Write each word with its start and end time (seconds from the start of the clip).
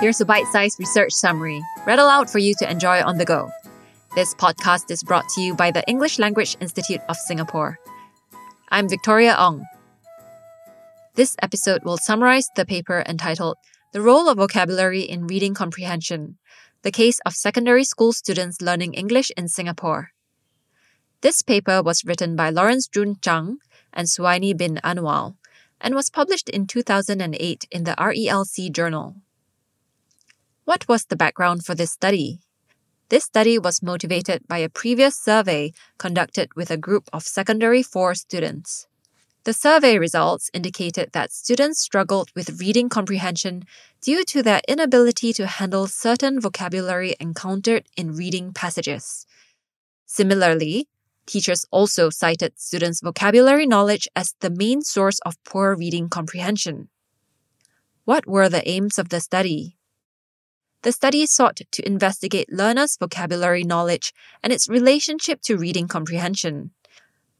Here's 0.00 0.20
a 0.20 0.24
bite 0.24 0.46
sized 0.46 0.78
research 0.78 1.12
summary, 1.12 1.60
read 1.84 1.98
aloud 1.98 2.30
for 2.30 2.38
you 2.38 2.54
to 2.60 2.70
enjoy 2.70 3.02
on 3.02 3.18
the 3.18 3.24
go. 3.24 3.50
This 4.14 4.32
podcast 4.32 4.92
is 4.92 5.02
brought 5.02 5.28
to 5.30 5.40
you 5.40 5.56
by 5.56 5.72
the 5.72 5.82
English 5.88 6.20
Language 6.20 6.56
Institute 6.60 7.00
of 7.08 7.16
Singapore. 7.16 7.80
I'm 8.68 8.88
Victoria 8.88 9.34
Ong. 9.36 9.66
This 11.16 11.34
episode 11.42 11.82
will 11.82 11.98
summarize 11.98 12.48
the 12.54 12.64
paper 12.64 13.02
entitled 13.08 13.56
The 13.92 14.00
Role 14.00 14.28
of 14.28 14.36
Vocabulary 14.38 15.02
in 15.02 15.26
Reading 15.26 15.52
Comprehension 15.52 16.38
The 16.82 16.92
Case 16.92 17.18
of 17.26 17.34
Secondary 17.34 17.82
School 17.82 18.12
Students 18.12 18.62
Learning 18.62 18.94
English 18.94 19.32
in 19.36 19.48
Singapore. 19.48 20.12
This 21.22 21.42
paper 21.42 21.82
was 21.82 22.04
written 22.04 22.36
by 22.36 22.50
Lawrence 22.50 22.86
Jun 22.86 23.16
Zhang 23.16 23.56
and 23.92 24.06
Suhaini 24.06 24.56
bin 24.56 24.78
Anual 24.84 25.34
and 25.80 25.96
was 25.96 26.08
published 26.08 26.48
in 26.48 26.68
2008 26.68 27.66
in 27.72 27.82
the 27.82 27.96
RELC 27.98 28.70
Journal. 28.70 29.16
What 30.68 30.86
was 30.86 31.06
the 31.06 31.16
background 31.16 31.64
for 31.64 31.74
this 31.74 31.92
study? 31.92 32.40
This 33.08 33.24
study 33.24 33.58
was 33.58 33.82
motivated 33.82 34.46
by 34.46 34.58
a 34.58 34.68
previous 34.68 35.16
survey 35.16 35.72
conducted 35.96 36.50
with 36.56 36.70
a 36.70 36.76
group 36.76 37.08
of 37.10 37.22
secondary 37.22 37.82
4 37.82 38.14
students. 38.14 38.86
The 39.44 39.54
survey 39.54 39.98
results 39.98 40.50
indicated 40.52 41.12
that 41.14 41.32
students 41.32 41.80
struggled 41.80 42.28
with 42.36 42.60
reading 42.60 42.90
comprehension 42.90 43.62
due 44.02 44.26
to 44.26 44.42
their 44.42 44.60
inability 44.68 45.32
to 45.32 45.46
handle 45.46 45.86
certain 45.86 46.38
vocabulary 46.38 47.14
encountered 47.18 47.86
in 47.96 48.12
reading 48.12 48.52
passages. 48.52 49.24
Similarly, 50.04 50.86
teachers 51.24 51.64
also 51.70 52.10
cited 52.10 52.60
students' 52.60 53.00
vocabulary 53.00 53.64
knowledge 53.64 54.06
as 54.14 54.34
the 54.40 54.50
main 54.50 54.82
source 54.82 55.18
of 55.20 55.42
poor 55.44 55.74
reading 55.74 56.10
comprehension. 56.10 56.90
What 58.04 58.26
were 58.26 58.50
the 58.50 58.68
aims 58.68 58.98
of 58.98 59.08
the 59.08 59.20
study? 59.20 59.77
The 60.88 60.92
study 60.92 61.26
sought 61.26 61.60
to 61.70 61.86
investigate 61.86 62.50
learners' 62.50 62.96
vocabulary 62.96 63.62
knowledge 63.62 64.14
and 64.42 64.54
its 64.54 64.70
relationship 64.70 65.42
to 65.42 65.58
reading 65.58 65.86
comprehension. 65.86 66.70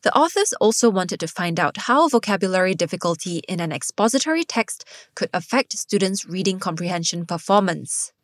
The 0.00 0.16
authors 0.16 0.54
also 0.62 0.88
wanted 0.88 1.20
to 1.20 1.28
find 1.28 1.60
out 1.60 1.76
how 1.76 2.08
vocabulary 2.08 2.74
difficulty 2.74 3.42
in 3.46 3.60
an 3.60 3.70
expository 3.70 4.44
text 4.44 4.86
could 5.14 5.28
affect 5.34 5.76
students' 5.76 6.24
reading 6.24 6.58
comprehension 6.58 7.26
performance. 7.26 8.14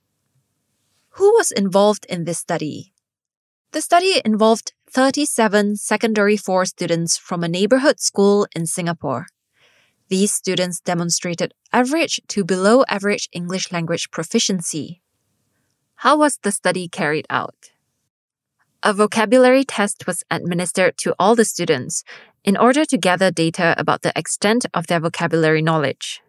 Who 1.19 1.35
was 1.35 1.51
involved 1.51 2.07
in 2.09 2.25
this 2.25 2.39
study? 2.39 2.95
The 3.73 3.83
study 3.83 4.23
involved 4.25 4.73
37 4.89 5.77
secondary 5.77 6.39
4 6.39 6.65
students 6.65 7.19
from 7.19 7.45
a 7.45 7.49
neighborhood 7.49 8.01
school 8.01 8.47
in 8.57 8.65
Singapore. 8.65 9.27
These 10.09 10.33
students 10.33 10.81
demonstrated 10.81 11.53
average 11.75 12.23
to 12.29 12.43
below 12.43 12.85
average 12.89 13.29
English 13.35 13.71
language 13.71 14.11
proficiency. 14.11 15.03
How 16.01 16.17
was 16.17 16.39
the 16.39 16.51
study 16.51 16.89
carried 16.89 17.27
out? 17.29 17.73
A 18.83 18.95
vocabulary 18.95 19.65
test 19.65 20.07
was 20.07 20.25
administered 20.31 20.97
to 20.97 21.15
all 21.19 21.37
the 21.37 21.45
students 21.45 22.05
in 22.43 22.57
order 22.57 22.87
to 22.87 22.97
gather 22.97 23.31
data 23.31 23.75
about 23.77 24.01
the 24.01 24.13
extent 24.17 24.65
of 24.73 24.87
their 24.87 24.99
vocabulary 24.99 25.61
knowledge. 25.61 26.23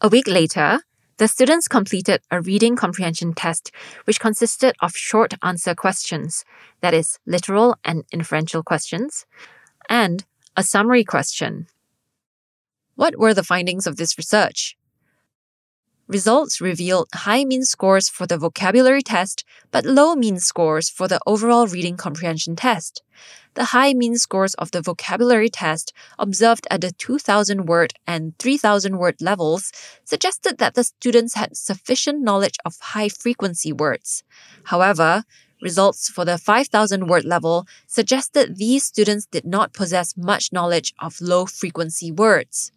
A 0.00 0.08
week 0.08 0.26
later, 0.26 0.80
the 1.18 1.28
students 1.28 1.68
completed 1.68 2.22
a 2.32 2.40
reading 2.40 2.74
comprehension 2.74 3.34
test 3.34 3.70
which 4.02 4.18
consisted 4.18 4.74
of 4.80 4.96
short 4.96 5.34
answer 5.44 5.76
questions, 5.76 6.44
that 6.80 6.92
is, 6.92 7.20
literal 7.24 7.76
and 7.84 8.02
inferential 8.10 8.64
questions, 8.64 9.26
and 9.88 10.24
a 10.56 10.64
summary 10.64 11.04
question. 11.04 11.68
What 12.96 13.16
were 13.16 13.32
the 13.32 13.44
findings 13.44 13.86
of 13.86 13.94
this 13.94 14.18
research? 14.18 14.76
Results 16.06 16.60
revealed 16.60 17.08
high 17.14 17.44
mean 17.44 17.64
scores 17.64 18.10
for 18.10 18.26
the 18.26 18.36
vocabulary 18.36 19.02
test, 19.02 19.42
but 19.70 19.86
low 19.86 20.14
mean 20.14 20.38
scores 20.38 20.90
for 20.90 21.08
the 21.08 21.18
overall 21.26 21.66
reading 21.66 21.96
comprehension 21.96 22.56
test. 22.56 23.02
The 23.54 23.66
high 23.66 23.94
mean 23.94 24.18
scores 24.18 24.52
of 24.54 24.70
the 24.72 24.82
vocabulary 24.82 25.48
test, 25.48 25.94
observed 26.18 26.66
at 26.70 26.82
the 26.82 26.92
2000 26.92 27.64
word 27.64 27.94
and 28.06 28.38
3000 28.38 28.98
word 28.98 29.16
levels, 29.22 29.72
suggested 30.04 30.58
that 30.58 30.74
the 30.74 30.84
students 30.84 31.34
had 31.34 31.56
sufficient 31.56 32.20
knowledge 32.20 32.58
of 32.66 32.76
high 32.80 33.08
frequency 33.08 33.72
words. 33.72 34.24
However, 34.64 35.24
Results 35.64 36.10
for 36.10 36.26
the 36.26 36.36
5000 36.36 37.06
word 37.06 37.24
level 37.24 37.66
suggested 37.86 38.56
these 38.58 38.84
students 38.84 39.24
did 39.24 39.46
not 39.46 39.72
possess 39.72 40.14
much 40.14 40.52
knowledge 40.52 40.92
of 40.98 41.18
low 41.22 41.46
frequency 41.46 42.12
words. 42.12 42.70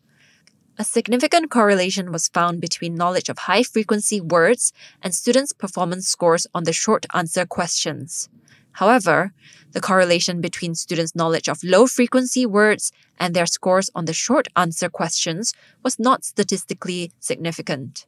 A 0.79 0.83
significant 0.83 1.49
correlation 1.49 2.11
was 2.11 2.27
found 2.27 2.61
between 2.61 2.93
knowledge 2.93 3.29
of 3.29 3.39
high 3.39 3.63
frequency 3.63 4.21
words 4.21 4.71
and 5.01 5.15
students' 5.15 5.51
performance 5.51 6.07
scores 6.07 6.45
on 6.53 6.65
the 6.65 6.73
short 6.73 7.07
answer 7.15 7.47
questions. 7.47 8.29
However, 8.73 9.33
the 9.71 9.81
correlation 9.81 10.39
between 10.39 10.75
students' 10.75 11.15
knowledge 11.15 11.49
of 11.49 11.63
low 11.63 11.87
frequency 11.87 12.45
words 12.45 12.91
and 13.17 13.33
their 13.33 13.47
scores 13.47 13.89
on 13.95 14.05
the 14.05 14.13
short 14.13 14.49
answer 14.55 14.87
questions 14.87 15.51
was 15.81 15.97
not 15.97 16.23
statistically 16.23 17.11
significant. 17.19 18.05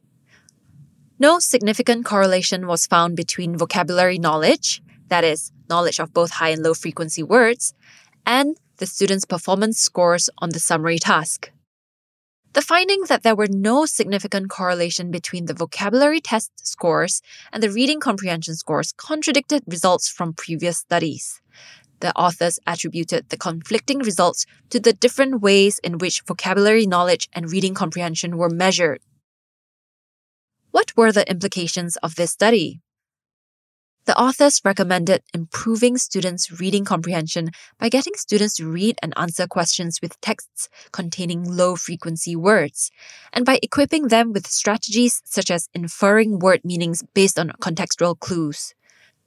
No 1.18 1.40
significant 1.40 2.04
correlation 2.04 2.68
was 2.68 2.86
found 2.86 3.16
between 3.16 3.58
vocabulary 3.58 4.20
knowledge, 4.20 4.80
that 5.08 5.24
is, 5.24 5.50
knowledge 5.68 5.98
of 5.98 6.14
both 6.14 6.30
high 6.30 6.50
and 6.50 6.62
low 6.62 6.74
frequency 6.74 7.24
words, 7.24 7.74
and 8.24 8.56
the 8.76 8.86
students' 8.86 9.24
performance 9.24 9.80
scores 9.80 10.30
on 10.38 10.50
the 10.50 10.60
summary 10.60 11.00
task. 11.00 11.50
The 12.52 12.62
finding 12.62 13.02
that 13.08 13.22
there 13.22 13.36
were 13.36 13.46
no 13.48 13.86
significant 13.86 14.50
correlation 14.50 15.12
between 15.12 15.46
the 15.46 15.54
vocabulary 15.54 16.20
test 16.20 16.50
scores 16.66 17.22
and 17.52 17.62
the 17.62 17.70
reading 17.70 18.00
comprehension 18.00 18.56
scores 18.56 18.92
contradicted 18.92 19.62
results 19.68 20.08
from 20.08 20.34
previous 20.34 20.78
studies. 20.78 21.40
The 22.00 22.16
authors 22.16 22.58
attributed 22.66 23.28
the 23.28 23.36
conflicting 23.36 24.00
results 24.00 24.46
to 24.70 24.80
the 24.80 24.92
different 24.92 25.42
ways 25.42 25.78
in 25.84 25.98
which 25.98 26.22
vocabulary 26.26 26.86
knowledge 26.86 27.28
and 27.32 27.52
reading 27.52 27.74
comprehension 27.74 28.36
were 28.36 28.50
measured. 28.50 29.00
What 30.72 30.96
were 30.96 31.12
the 31.12 31.30
implications 31.30 31.96
of 31.98 32.16
this 32.16 32.32
study? 32.32 32.80
The 34.06 34.18
authors 34.18 34.62
recommended 34.64 35.22
improving 35.34 35.98
students' 35.98 36.58
reading 36.58 36.84
comprehension 36.84 37.50
by 37.78 37.90
getting 37.90 38.14
students 38.16 38.56
to 38.56 38.66
read 38.66 38.96
and 39.02 39.12
answer 39.16 39.46
questions 39.46 40.00
with 40.00 40.20
texts 40.20 40.68
containing 40.90 41.44
low 41.44 41.76
frequency 41.76 42.34
words, 42.34 42.90
and 43.32 43.44
by 43.44 43.60
equipping 43.62 44.08
them 44.08 44.32
with 44.32 44.46
strategies 44.46 45.20
such 45.26 45.50
as 45.50 45.68
inferring 45.74 46.38
word 46.38 46.64
meanings 46.64 47.04
based 47.14 47.38
on 47.38 47.50
contextual 47.60 48.18
clues. 48.18 48.74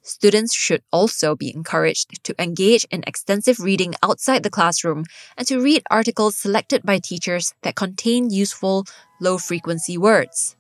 Students 0.02 0.54
should 0.54 0.82
also 0.92 1.36
be 1.36 1.54
encouraged 1.56 2.24
to 2.26 2.36
engage 2.42 2.86
in 2.92 3.06
extensive 3.08 3.60
reading 3.60 3.94
outside 4.04 4.44
the 4.44 4.50
classroom 4.50 5.06
and 5.38 5.48
to 5.48 5.62
read 5.62 5.84
articles 5.90 6.36
selected 6.36 6.84
by 6.84 7.00
teachers 7.00 7.54
that 7.62 7.76
contain 7.76 8.30
useful, 8.30 8.86
low 9.22 9.38
frequency 9.38 9.98
words. 9.98 10.58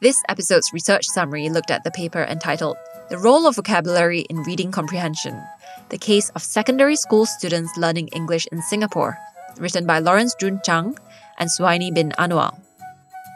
This 0.00 0.22
episode's 0.30 0.72
research 0.72 1.04
summary 1.04 1.50
looked 1.50 1.70
at 1.70 1.84
the 1.84 1.90
paper 1.90 2.22
entitled 2.22 2.78
the 3.10 3.18
Role 3.18 3.44
of 3.44 3.56
Vocabulary 3.56 4.20
in 4.30 4.44
Reading 4.44 4.70
Comprehension 4.70 5.42
The 5.88 5.98
Case 5.98 6.30
of 6.30 6.42
Secondary 6.42 6.94
School 6.94 7.26
Students 7.26 7.76
Learning 7.76 8.06
English 8.14 8.46
in 8.52 8.62
Singapore, 8.62 9.18
written 9.58 9.84
by 9.84 9.98
Lawrence 9.98 10.32
Jun 10.38 10.60
Zhang 10.62 10.96
and 11.36 11.50
Suhaini 11.50 11.92
bin 11.92 12.14
Anual. 12.22 12.54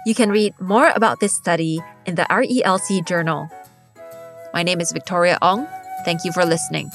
You 0.07 0.15
can 0.15 0.31
read 0.31 0.55
more 0.61 0.93
about 0.95 1.19
this 1.19 1.35
study 1.35 1.83
in 2.07 2.15
the 2.15 2.23
RELC 2.31 3.05
Journal. 3.05 3.51
My 4.55 4.63
name 4.63 4.81
is 4.81 4.93
Victoria 4.93 5.39
Ong. 5.43 5.67
Thank 6.05 6.25
you 6.25 6.31
for 6.31 6.47
listening. 6.47 6.89